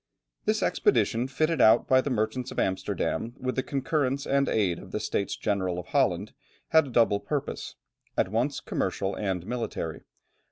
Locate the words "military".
9.45-10.01